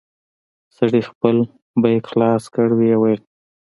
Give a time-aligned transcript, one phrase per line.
[0.77, 1.35] سړي خپل
[1.81, 3.21] بېګ خلاص کړ ويې ويل.